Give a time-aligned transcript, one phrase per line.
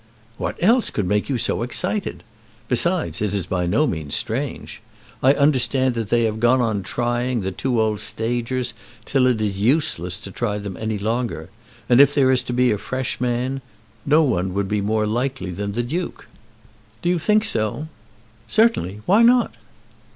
[0.39, 2.23] "What else could make you so excited?
[2.67, 4.81] Besides, it is by no means strange.
[5.21, 8.73] I understand that they have gone on trying the two old stagers
[9.05, 11.51] till it is useless to try them any longer;
[11.87, 13.61] and if there is to be a fresh man,
[14.03, 16.27] no one would be more likely than the Duke."
[17.03, 17.87] "Do you think so?"
[18.47, 19.01] "Certainly.
[19.05, 19.53] Why not?"